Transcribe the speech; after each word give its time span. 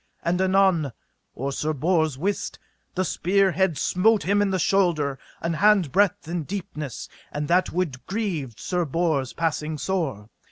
And 0.23 0.41
anon, 0.41 0.93
or 1.35 1.51
Sir 1.51 1.73
Bors 1.73 2.17
wist, 2.17 2.57
the 2.95 3.05
spear 3.05 3.51
head 3.51 3.77
smote 3.77 4.23
him 4.23 4.41
into 4.41 4.53
the 4.53 4.57
shoulder 4.57 5.19
an 5.41 5.53
hand 5.53 5.91
breadth 5.91 6.27
in 6.27 6.41
deepness, 6.41 7.07
and 7.31 7.47
that 7.49 7.69
wound 7.71 8.03
grieved 8.07 8.59
Sir 8.59 8.83
Bors 8.83 9.31
passing 9.33 9.77
sore. 9.77 10.29